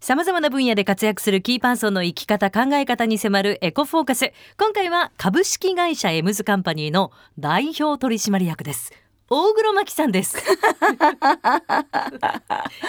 [0.00, 4.32] 様々な分野で活躍するキーパーソンの生き方考え方に迫るエコフォーカス。
[4.58, 8.94] 今回は株式会社エムズカンパニーの代表取締役です。
[9.28, 10.38] 大黒摩季さんです。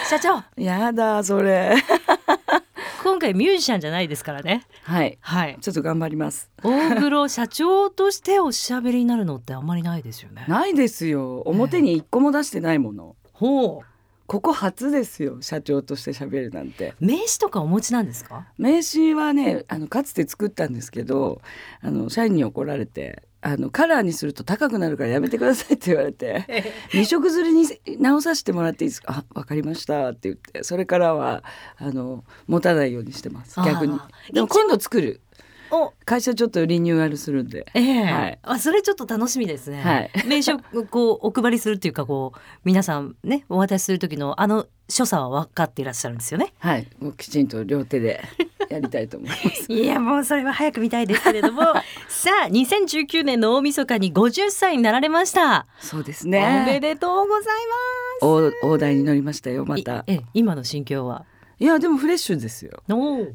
[0.09, 0.41] 社長。
[0.55, 1.75] やだそれ。
[3.03, 4.65] 今回ミュージシャンじゃないですからね。
[4.83, 5.17] はい。
[5.19, 5.57] はい。
[5.59, 6.49] ちょっと頑張ります。
[6.63, 10.45] 大黒社長としておしゃべりになるのってあんまりないですよね。
[10.47, 11.41] ないですよ。
[11.41, 13.90] 表に一個も出してないもの、ほう
[14.31, 16.93] ここ初ですよ社長として喋るなんて。
[17.01, 18.47] 名刺とかお持ちなんですか？
[18.57, 21.41] 名刺はねあのかつて作ったんですけど
[21.81, 26.45] あの社員に怒られてあのカラーにすると高くなるからやめてくださいって言われて
[26.93, 27.67] 二色釣りに
[27.99, 29.25] 直させてもらっていいですか？
[29.33, 31.43] あわかりましたって言ってそれからは
[31.75, 33.59] あの持たないようにしてます。
[33.65, 33.99] 逆に。
[34.31, 35.19] でも今度作る
[35.71, 35.93] お。
[36.05, 37.65] 会社ちょっとリニューアルするんで。
[37.73, 38.03] ええ。
[38.03, 38.39] はい。
[38.41, 40.11] あそれちょっと楽しみですね、はい。
[40.27, 46.53] 名刺をこうお配りするっていうかこう皆さんねお渡しする時のあの所作は分かっていらっしゃるんですよね。
[46.59, 46.87] はい。
[46.99, 48.21] もうきちんと両手で
[48.69, 49.65] やりたいと思います。
[49.71, 51.61] いやもうそれは早く見たいですけれども。
[52.07, 57.53] さあ2019年の大晦日に50歳になられました、そうですおめねでとうござい
[58.21, 61.25] 大大台に乗りましたよまますた今の心境は
[61.61, 62.81] いやでもフレッシュですよ。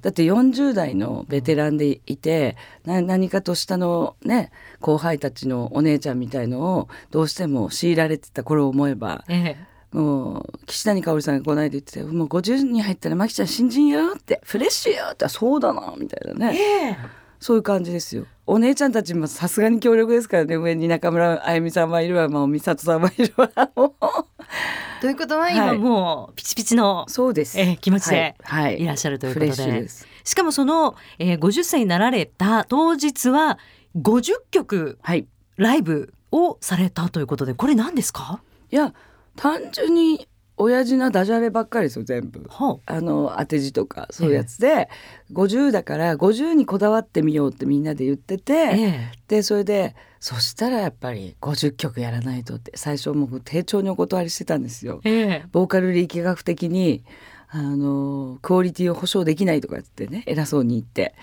[0.02, 9.56] だって40代のベテランでいてな何かと下のね後輩たちのお姉ちゃんみたいのをどうしても強いられてた頃を思えばえ
[9.92, 18.26] もう岸谷香織さんがこの間言ってて「もう50に入ったらマキちゃん新人よ」って「フレッシュよ」って「そうだな」みたいなえねえそういう感じですよ。
[18.46, 23.92] お姉ちゃんたちもさすがに強力ですからね上に中村あゆみさんはいるわもう美里さんはいるわもう
[25.00, 27.58] ということは今はいもうピチピチの、そうです。
[27.58, 30.06] ええ気持ちではい、はいいらっしゃるということでシュです。
[30.24, 33.58] しかもその、えー、50歳になられた当日は
[33.96, 35.26] 50曲はい。
[35.56, 38.40] ライブをされたということでこれ何ですか？
[38.70, 38.92] いや
[39.36, 40.28] 単純に
[40.58, 42.46] 親父のダジャレばっかりですよ全部。
[42.48, 43.00] はあ。
[43.00, 44.88] の当て字とかそういうやつで、
[45.32, 49.12] 50だから50にこだわってみようってみんなで言ってて、あ、え。
[49.28, 55.00] でそれでそしたらやっぱり50曲やらないとって最初もう丁重にお断りしてたんですよ。
[55.04, 55.22] ええ。
[55.44, 57.04] えボーカル力学的に
[57.48, 61.14] あのクオリティを保証できないとかってね偉そうに言って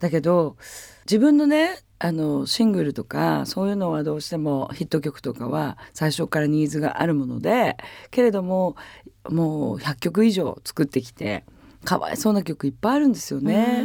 [0.00, 0.56] だけど
[1.04, 7.76] 自分のねあのシングルとかそういうのはどうしてもヒット曲とかは最初からニーズがあるもので
[8.10, 8.74] けれども
[9.28, 11.44] もう100曲以上作ってきて
[11.84, 13.84] かわいそうな曲いっぱいあるんですよね。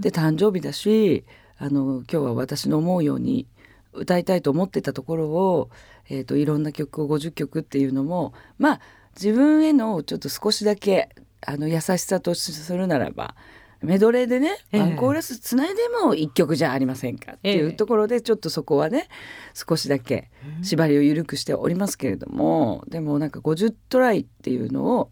[0.00, 1.24] で誕生日だし
[1.58, 3.46] あの今日は私の思うように
[3.94, 5.70] 歌いたいと思ってたところを、
[6.10, 8.80] えー、といろんな曲を50曲っていうのもまあ
[9.14, 11.08] 自分へのちょっと少しだけ
[11.40, 13.34] あの優しさとするならば
[13.82, 14.80] メドレーでねええ。
[14.80, 17.62] ワンコーラスつないでも1曲じゃありませんかっていええ。
[17.62, 19.08] うところでちょっとそこはね
[19.54, 20.30] 少しだけ
[20.62, 25.08] 縛りを緩くしておりますけれどもでもなんか50トライっていうのを、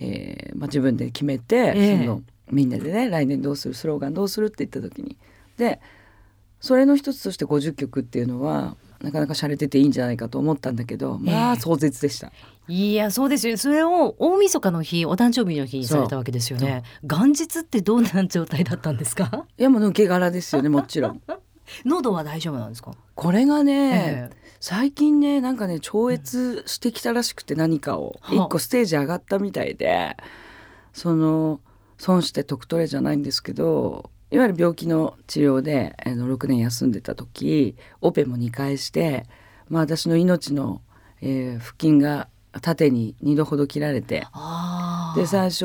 [0.00, 1.98] えーまあ、自分で決めて、ええ。
[1.98, 5.16] そのみんなでね来年どうするスローガンどうするって言った時に。
[5.56, 5.80] で
[6.60, 12.32] それの一つとして50曲っていうのはなかなか洒落てていいんじゃないかと思ったんだけどまあええ壮絶でした。
[12.66, 16.82] いやそうですよそれを大晦日の日お誕生日の日にされたわけですよね。
[17.04, 19.46] 元日ってどんな状態だったんですか？
[19.58, 21.22] いやもう抜け殻ですよねもちろん。
[21.84, 24.36] 喉は大丈夫なんですか、これがね、ええ。
[24.58, 28.16] 最近ねなんかね超越してきたらしくて何かを。
[28.22, 28.34] はあ。
[28.46, 30.16] 一個ステージ上がったみたいで
[30.92, 31.60] その
[31.98, 39.26] 損して得取れじゃないんですけどいわゆる病気の治療であの6年休んでた時オペも2回して、
[39.68, 40.82] まあ、私の命の、
[41.20, 42.28] えー腹筋が
[42.60, 44.26] 縦に2度ほど切られて
[45.14, 45.64] で最初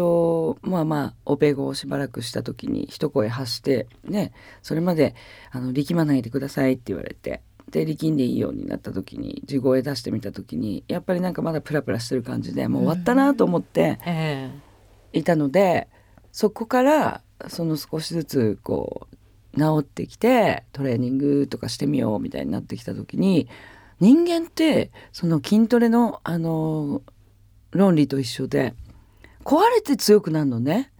[0.61, 5.15] まあまあオペ後しばらくした時に一声発してねそれまで
[5.51, 14.51] あの力まないでくださいって言われてで力んでいいようになった時に地声出してみた時にやっぱりなんかまだプラプラしてる感じでもう終わったなと思ってえ。
[15.13, 15.87] いたので
[16.31, 23.47] そこからその少しずつこう治ってきてトレーニングとかしてみようみたいになってきた時に
[23.99, 27.01] 人間ってその筋トレのあの
[27.71, 28.73] 論理と一緒で
[29.43, 30.91] 壊れて強くなるのね。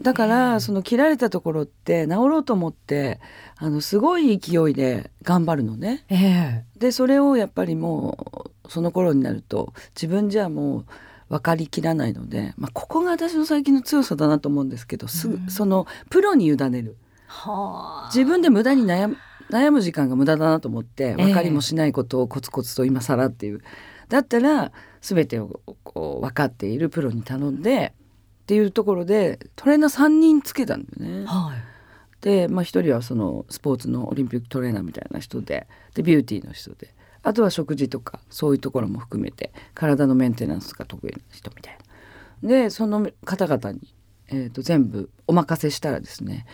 [0.00, 3.20] だからその切られたところって治ろうと思って
[3.56, 6.04] あのすごい勢いで頑張るのね。
[6.10, 10.86] あええでそれをやっぱりもうその頃になると自分じゃもう
[11.32, 15.48] 分かりきらないので、まあ、ここが私の最近の強さだなと思うんですけどすぐうん。
[15.48, 16.98] そのプロに委ねる。
[17.26, 18.10] はあ。
[18.14, 19.16] 自分で無駄に悩む
[19.48, 21.14] 悩む時間が無駄だなと思ってええ。
[21.16, 23.62] 分かりもしないことをコツコツと今更っていう、
[24.10, 27.94] だったら全てをこう分かっているプロに頼んで
[28.42, 31.24] っていうところでトレーナー3人つけたんだよね。
[31.26, 31.72] はい。
[32.20, 41.78] で、まあ、1人はそのスポーツのオリンピックトレーナーみたいな人ででビューティーの人であとは食事とかそういうところも含めて体のメンテナンスが得意な人みたい
[42.42, 42.48] な。
[42.48, 43.94] でその方々に、
[44.28, 46.44] えー、と全部お任せしたらですね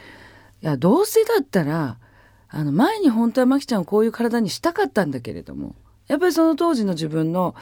[0.63, 1.99] いやどうせだったら
[2.51, 5.75] あの前に本当はまきちゃんをこういう体にしたかったんだけれども
[6.09, 7.55] やっぱりその当時の自分の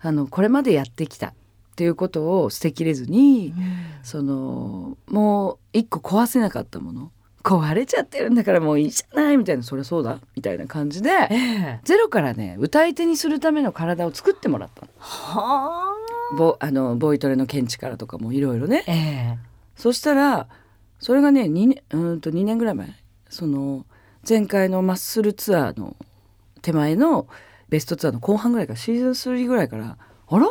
[0.00, 1.34] あのこれまでやってきたっ
[1.76, 3.54] ていうことを捨てきれずに、
[4.02, 7.10] そのもう一個壊せなかったもの
[7.46, 11.80] 壊れちゃってるんだからもういいじゃないみたいなそりゃそうだみたいな感じで、ええ。
[11.84, 14.88] ゼロからね歌い手にするための体を作ってもらったの。
[14.98, 15.94] は
[16.36, 18.84] ボあのボイトレの見地からとかもいろいろね。
[18.88, 18.90] あ。
[18.90, 19.38] え。
[19.76, 20.48] そしたら
[20.98, 22.88] それがね 2, 年うーんと2年ぐらい前
[23.28, 23.86] その
[24.28, 25.94] 前回のマッスルツアーの
[26.62, 27.28] 手前の
[27.68, 29.98] ベストツアーの後半ぐらいからシーズン3ぐらいから
[30.28, 30.48] あら？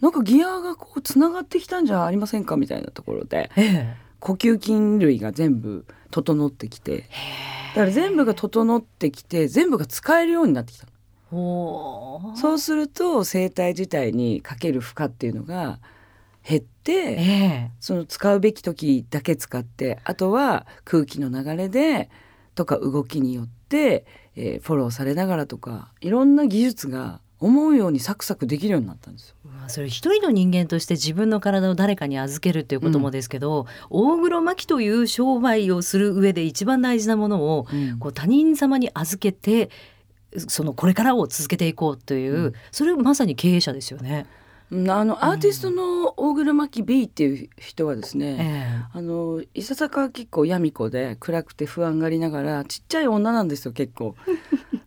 [0.00, 2.56] なんかギアがこうつながってきたんじゃありませんか？
[2.56, 3.96] みたいなところでええ。
[4.18, 7.04] 呼吸筋類が全部整ってきて
[7.74, 10.86] だから全部が整ってきて全部が使えるようになってきた。
[12.36, 15.78] そうすると生体自体にかける負荷っていうのが
[16.42, 17.70] 減ってええ。
[17.80, 22.08] その使うべき時だけ使ってあとは空気の流れで
[22.54, 29.34] とか動きによって、えーフォローされながらとかいろんな技術が思うようにサクサクできるようになったんですよ。
[29.44, 39.70] まあそれ一人の人間として自分の体を誰かに預けるっていうこともですけど、大黒摩季という商売をする上で一番大事なものをうんこう他人様に預けて
[40.36, 44.26] そのこれからを続けていこうという、うんそれまさに経営者ですよね。
[44.70, 54.14] うんあのアーティストの大黒摩季 B っていう人はですね、えあのいささかは結構やみ子で暗くて不安がりながらちっちゃい女なんですよ結構。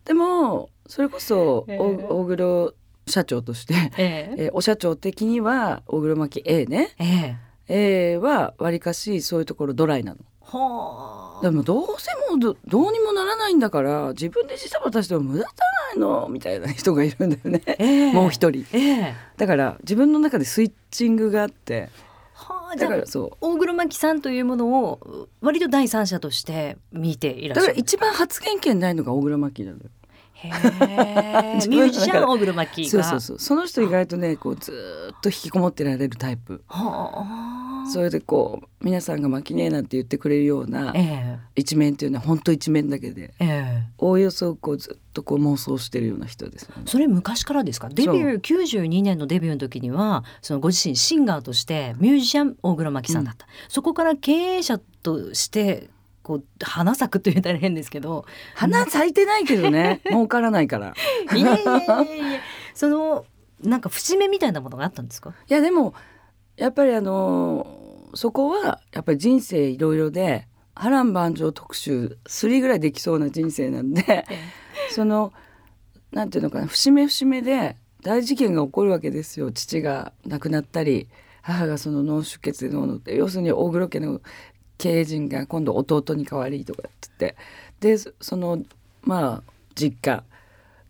[0.04, 2.74] でもそれこそ、ええ大大黒
[3.06, 10.18] 社長として、ええ えーお社長的には大黒摩季 A ねええ A はわりかしそういうところドライなの。
[10.42, 17.62] はあでもどうせもうどどうにもならないんだから自分でジタバタしても無駄じゃないのみたいな人がいるんだよね。
[17.78, 18.66] ええもう一人。
[18.74, 21.88] ええだから自分の中でスイッチングがあって
[22.34, 27.62] はあだからそう大黒摩季さんというものを割と第三者として見ていらっしゃる。
[27.62, 29.84] だから一番発言権ないのが大黒摩季なのよ。
[31.68, 32.90] ミュージシャン大黒摩季が。
[32.90, 33.38] そうそうそう。
[33.38, 36.62] その人意外とねこうずーっと引きこもってられるタイプ。
[36.68, 37.88] はあ。
[37.92, 43.46] それでこう皆さんが「マキネー」なんて言ってくれるようなえ一面っていうのは本当一面だけでええ。
[43.48, 46.82] えおおよそこうずっとこう妄想してるような人ですよね。
[46.86, 47.88] それ昔からですか？
[47.88, 55.90] デビュー92年のデビューの時にはそのご自身シンガーとしてミュージシャン大黒摩季さんだった、そこから経営者として
[56.22, 58.24] こう花咲くというたら変ですけど
[58.54, 60.00] 花咲いてないけどね。
[60.08, 60.94] 儲からないから。
[61.34, 62.40] いやいやいやいや
[62.74, 63.24] その
[63.62, 65.34] なんか節目みたいなものがあったんですか？
[65.48, 65.94] いやでも
[66.56, 67.82] やっぱりあのー
[68.14, 74.26] そこはやっぱり人生いろいろで波乱万丈特集3ぐらいできそうな人生なんで
[74.94, 75.32] その
[76.10, 79.50] なんていうのかな節目節目で大事件が起こるわけですよ。
[79.50, 81.08] 父が亡くなったり
[81.40, 84.20] 母がその脳出血でどうのって要するに大黒家の
[84.82, 87.36] 経営陣が今度弟に代わりとかって言って。
[87.78, 88.60] でそその
[89.02, 90.24] まあ実家。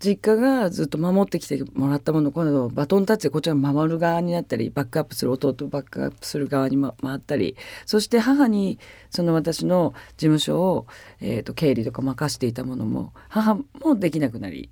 [0.04, 7.54] 実家がずっと守ってきてもらったものを今度バトンタッチでこっちが守る側になったりバックアップする弟をバックアップする側にま回ったり。
[7.86, 8.78] そして母に
[9.10, 10.86] その私の事務所を、
[11.20, 14.70] えー、と経理とか任していたものも母もできなくなり。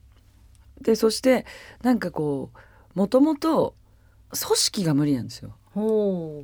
[0.81, 1.45] でそして
[1.83, 3.75] なんかこうもともと
[4.31, 5.53] 組織が無理なんですよ。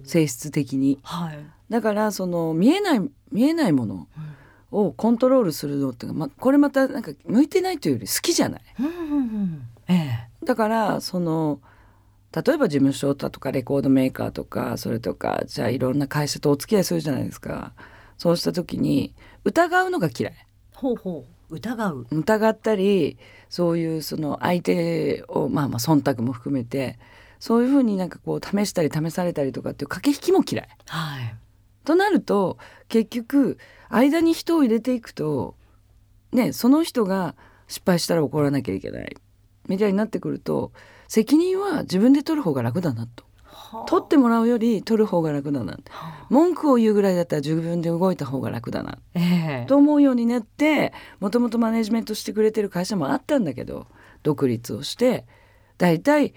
[0.04, 1.00] 性質的に。
[1.02, 1.38] はい、
[1.68, 3.00] だからその見えない
[3.32, 4.08] 見えないもの
[4.70, 8.62] をコントロールするのってまこれまたなんか向いてないというより好きじゃない？
[10.44, 11.60] だからその
[12.32, 17.72] 例えば事務所だとかレコードメーカーとかそれとかじゃあいろんな会社とお付き合いするじゃないですか。
[18.18, 19.14] そうした時に
[19.44, 20.34] 疑うのが嫌い。
[20.34, 21.54] えほうほう。
[21.54, 22.06] 疑う。
[22.10, 26.98] 疑ったりそういうその相手をまあまあ忖度も含めて
[27.38, 30.68] そういうふうになんかこう試したり試されたりとかっていう駆け引きも嫌い。
[30.86, 31.34] はい
[31.86, 35.54] となると結局間に人を入れていくと
[36.32, 37.34] ねその人が
[37.68, 39.16] 失敗したら怒らなきゃいけない
[39.68, 40.72] みたいになってくると
[41.08, 43.24] 責任は自分で取る方が楽だなと。
[43.88, 45.76] 取ってもらうより取る方が楽だな
[46.28, 49.66] 文句を言うぐらいだったら自分で動いた方が楽だなええ。
[49.66, 53.86] と思うようになってもともとマネジメントしてくれてる会社もあったんだけど
[54.22, 55.26] 独立をして
[55.78, 56.34] 大体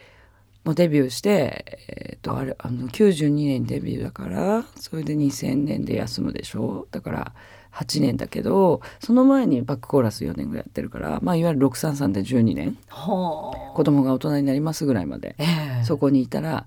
[0.63, 6.87] もうデビューして、えー、とあれあの92年デビューだからそれで2000年で休むでしょ。
[6.91, 7.33] だから
[7.71, 12.77] 8年だけどその前にバックコーラス4年ぐらいやってるから、まあ、いわゆる633で12年。
[12.89, 15.35] 子供が大人になりますぐらいまで。
[15.37, 15.45] え
[15.81, 15.83] え。
[15.83, 16.65] そこにいたら、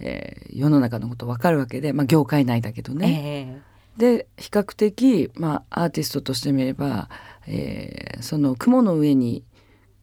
[0.00, 3.56] えー世の中のこと分かるわけで、まあ、業界内だけどね。
[3.56, 3.68] ええ。
[3.98, 7.08] で比較的、まあ、アーティストとしてみれば、
[7.46, 9.44] えーその雲の上に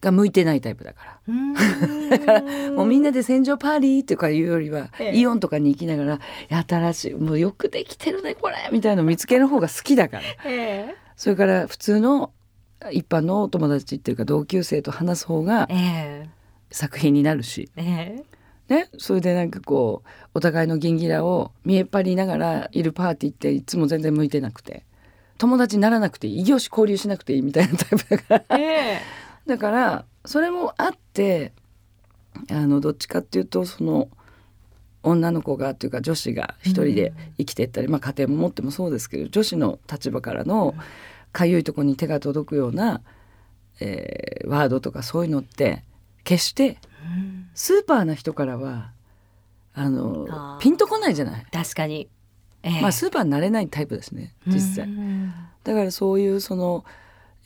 [0.01, 2.17] が向いてないタイプだから。
[2.17, 5.17] だからもうみんなで戦場パーリーとかいうよりは、ええ。
[5.17, 10.23] イオンとかに行きながら「や新しいもうよくできてるねこれ」みたいなの見つける方が好きだから。
[10.45, 12.31] えそれから普通の
[12.91, 16.29] 一般のお友達っていうか同級生と話す方がええ。
[16.71, 18.23] 作品になるし、え
[18.69, 18.73] え。
[18.73, 24.83] ね、それでなんかこうお互いのギンギラを見えっ張りながらいるパーティーっていつも全然向いてなくて。
[25.37, 26.39] 友達にならなくていい。
[26.41, 28.57] 異業種交流しなくていいみたいなタイプだから。
[28.57, 28.99] え
[29.45, 31.53] だからそれもあって
[32.49, 34.09] あのどっちかっていうとその
[35.03, 40.73] 女の子がっていうか女子が一人で生きてったり、まあ、家庭も持ってもそうですけど女子の立場からの
[41.31, 43.01] かゆいとこに手が届くような、
[43.79, 45.83] えーワードとかそういうのって
[46.23, 47.49] 決してうん。
[47.55, 48.91] スーパーな人からは
[49.73, 51.45] あのピンとこないじゃない？
[51.51, 52.07] 確かに、
[52.63, 52.81] ええ。
[52.81, 54.85] まあスーパーになれないタイプですね実際。
[54.85, 54.89] う。
[54.89, 55.33] ん
[55.63, 56.85] だからそういうその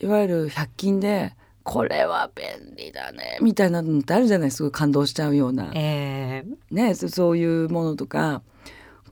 [0.00, 1.34] いわゆる100均で
[1.70, 3.38] これは便利だね。
[3.40, 4.50] みたいなのってあるじゃない。
[4.50, 6.74] すごい感動しちゃうような、ええ。
[6.74, 8.42] ね、そそういうものとか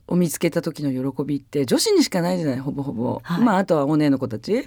[0.08, 3.44] を見つけた時の喜びって女子にしかないじゃないほぼほぼ、はい。
[3.44, 4.64] まああとはお姉の子たち。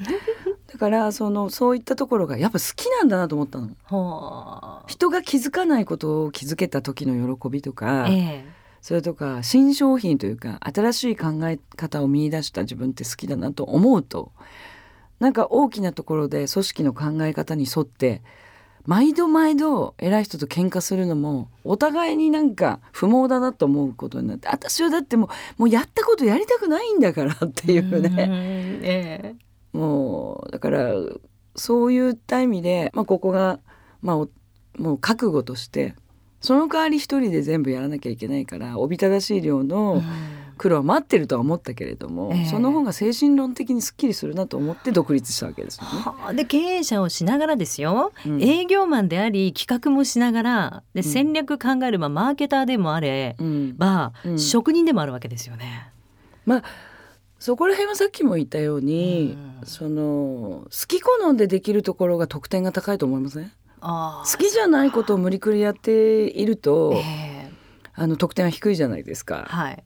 [0.71, 3.71] だからそのそういったところがやっぱ好きなんだなと思ったの。
[3.83, 8.45] ほ人が気づかないことを気づけた時の喜びとうか、ええ。
[8.81, 14.31] それとか新商品というか新しい考え方を見出した自分って好きだなと思うと
[15.21, 18.23] なんか大きなところで組織の考え方に沿って
[18.87, 29.35] 毎度毎度偉い人と喧嘩するのもお互いになんか不毛だなと思うことになって私はだってもうもうやったことやりたくないんだからっていううんねえ。
[29.73, 30.93] もうだから
[31.55, 33.59] そういった意味で、まあ、ここが、
[34.01, 34.29] まあ、お
[34.79, 35.93] もう覚悟として
[36.39, 40.01] その代わり一人で全部やらなきゃいけないからおびただしい量えの
[40.61, 42.45] 苦労は待ってるとは思ったけれども、ええ。
[42.45, 45.89] その方が精神論的にすっきりするなと思って独立したわけですよね。
[45.89, 46.33] はあ。
[46.33, 48.43] で経営者をしながらですよ、うん。
[48.43, 51.03] 営業マンであり企画もしながらでうん。
[51.03, 53.75] 戦略考える、まあ、マーケターでもあれうん。
[53.75, 54.39] ば、うん。
[54.39, 55.91] 職人でもあるわけですよね。
[56.45, 56.63] まあ
[57.39, 59.67] そこら辺はさっきも言ったように、うん。
[59.67, 63.51] その好き好んでできるところが得点が高いと思いません？
[63.79, 64.23] あ。
[64.31, 67.51] 好きじゃないことを無理くりやっていると、ええ。
[67.95, 69.45] あの得点は低いじゃないですか。
[69.49, 69.83] はい。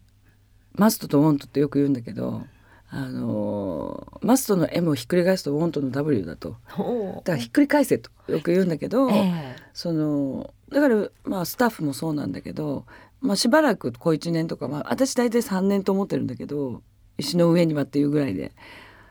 [0.77, 2.43] マストとウォントってよく言うんだけど、
[2.89, 6.55] あのマストの M をひっくり返すとウォントの W だと。
[6.69, 12.85] だからひっくり返せとよく言うんだけど、えそのだからまあスタッフもそうなんだけど、
[13.21, 16.81] まあ、しばらく小1年とか、まあ、私大体3年と思ってるんだけど
[17.17, 18.51] 石の上にはっていうぐらいで。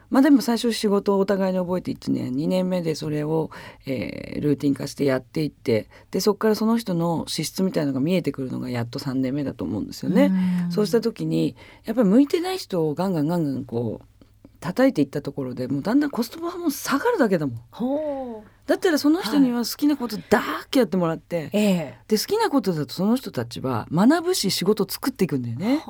[0.09, 3.51] まあでも最初仕事をお互いに覚えて1年2年目でそれを、
[3.85, 10.25] えールーティン化してやっていってでそこからその人の資質みたいなのが見えてくるのがやっと3年目だと思うんですよね。
[10.65, 14.25] うんそうした時にやっぱり向いてない人をガンガンガンガンこう
[14.59, 17.59] 叩いていったところでもうだんだんコストパも下がるだけだもん。
[17.71, 25.83] ほうだったらその人には好きなことだーけやってもらって、ええで好きなことだとその人たちは学ぶし仕事を作っていくんだよね。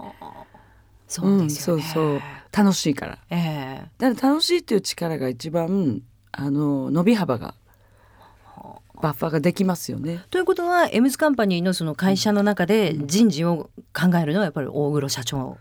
[1.22, 1.84] はあそうですよね。
[1.84, 2.22] うんそうそう
[2.55, 3.17] 楽しいから。
[3.29, 7.53] ええだから楽しいっていう力が一番あの伸び幅が
[9.01, 10.24] バッファーができますよね。
[10.29, 15.57] ということはエムズカンパニーのその会社の中で人事を考えるのはやっぱり大黒社長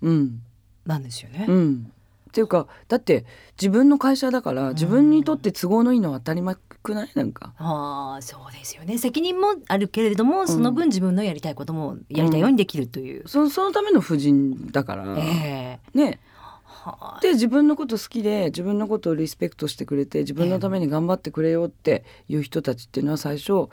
[0.00, 0.42] うん、
[0.86, 1.46] なんですよね。
[1.48, 1.92] うん。
[2.28, 3.24] っていうかだって
[3.60, 7.10] 自分の会社だから自分にとって都合のいいのは当たり前くない？
[7.14, 7.54] なんか。
[7.58, 8.98] ああそうですよね。
[8.98, 13.26] 責任もあるけれどもその分自分のやりたいこともやりたいようにできるという。
[13.26, 15.98] そそのための婦人だから、ええ。
[15.98, 16.20] ね。
[16.64, 17.20] はあ。
[17.20, 23.68] で自分のこと好きで自分のことをリスペクトしてくれて自分のために頑張ってくれよっていう人たちっていうのは最初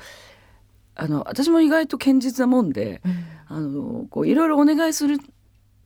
[0.96, 3.26] あの私も意外と堅実なもんでうん。
[3.48, 5.20] あのこういろいろお願いする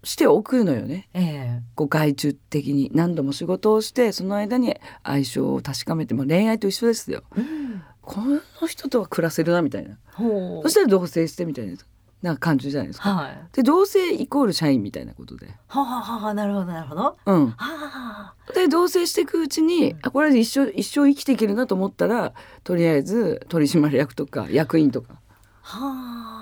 [0.03, 7.23] しておくのよねええこう外注的に何度も仕事をしてその間に相性を確かめても恋愛と一緒ですよ。
[7.35, 11.77] うんこの人とは暮らせるなみたいなそしたら同棲してみたいな
[12.23, 13.13] なんか感じじゃないですか。
[13.13, 13.37] はい。
[13.53, 15.47] で同棲イコール社員みたいなことで。
[15.67, 17.17] はあはあはあなるほどなるほど。
[17.25, 25.13] うん、はあで同棲していくうちにあこれで一生一生生きていけるなと思ったらとりあえず取締役とか役員とか
[25.61, 26.38] はあ。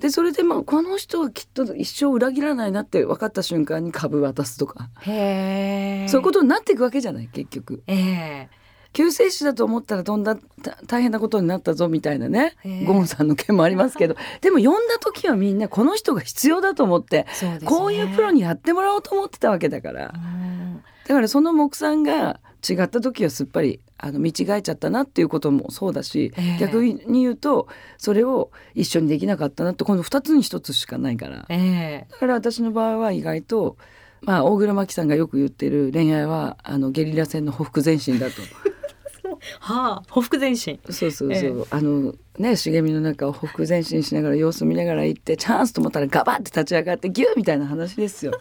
[0.00, 4.88] でそれでまあこの人はきっと一生裏切らないなって分かった瞬間に株渡すとか。
[5.04, 7.82] そういうことになっていくわけじゃない結局。
[7.86, 8.48] ええ。
[8.92, 12.56] 救世主だと思ったらどんなた大変なことになったぞみたいなね。
[12.86, 14.16] ゴンさんの件もありますけど。
[14.40, 17.60] でも呼んだ時はみんなこの人が必要だと思ってね。
[17.64, 20.12] こういうプロにやってもらおうと思ってたわけだから。
[20.14, 20.82] うん。
[21.06, 32.06] だからその木さんが違った時はすっぱりあの見違えちゃったなっていうこともそうだし、ええ逆に言うとそれを一緒にできなかったなってこの2つに1つしかないからええ。
[32.10, 33.76] だから私の場合は意外と、
[34.22, 38.42] まあ、大黒摩季さんがよく言ってる恋愛はあのゲリラ戦の匍匐前進だと。
[39.60, 40.78] はあ、ほふ前進。
[40.90, 48.32] そうそうそう、ええあのね茂みの中をほふ前進しながら様子見ながら行ってチャンスと思ったらガバッて立ち上がってギューみたいな話ですよ。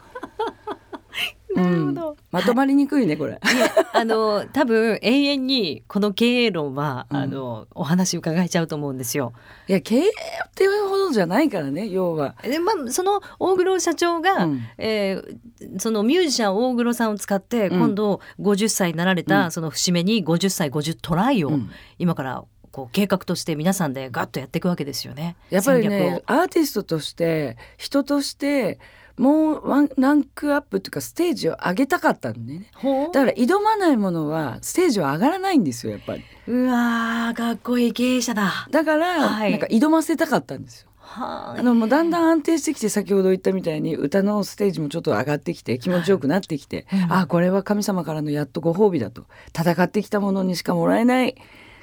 [1.60, 2.18] なるほど。
[2.32, 3.40] まとまりにくいねこれ。
[3.94, 9.34] あの多分永遠にこの経営論は、うんあのお話伺えちゃうと思うんですよ。
[9.68, 12.36] いや経営っていうほどじゃないからね要は。
[12.44, 15.38] でまあその大黒社長が、うんえー
[15.78, 25.36] そのミュージシャン大黒さんを使って、うん今度50歳になられた、うんその節目に50歳50トライを、うん今からこう計画として皆さんでガッとやっていくわけですよね。
[25.50, 28.80] やっぱり戦ねアーティストとして人として
[29.20, 32.72] もうワンランクアップっていうかステージを上げたかったのね。
[32.82, 33.06] 略を。
[33.06, 36.24] ほうだから挑まないものはステージは上がらないんですよやっぱり。
[36.48, 38.68] うわーかっこいい経営者だ。
[38.72, 40.90] だから、はいなんか挑ませたかったんですよ。
[40.98, 49.26] はあのもうだんだん安定してきて先ほど言ったみたいに歌のステージもちょっと上がってきて気持ちよくなってきて、うんあこれは神様からのやっとご褒美だと
[49.58, 51.36] 戦ってきたものにしかもらえない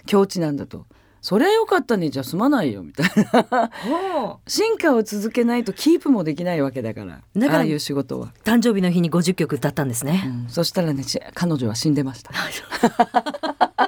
[0.06, 0.86] 境地なんだと
[1.26, 2.08] それはよかったね。
[2.08, 3.10] じゃあ済まないよみたい
[3.50, 3.72] な。
[4.46, 7.20] 進化を続けないとキープもできないわけだから。
[7.34, 10.18] だからああいう仕事は、誕生日の日に50曲歌ったんですうね。
[10.18, 10.46] ん。
[10.48, 12.30] そしたらねし彼女は死んでました。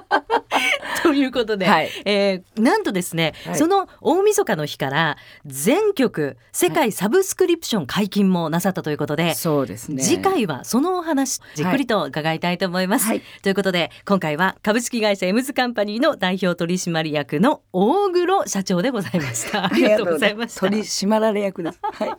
[1.03, 13.07] ということで、はいえーなんとですね、はいその大晦日の日から全曲世界サブスクリプション解禁もなさったということで、そうですね次回はそのお話じっくりと伺いたいと思います。
[13.07, 19.67] はいということで今回は株式会社エムズカンパニーの代表取締役の大黒社長でございました。
[19.67, 20.61] ありがとうございました。
[20.61, 21.79] 取締られ役です。
[21.83, 22.11] はい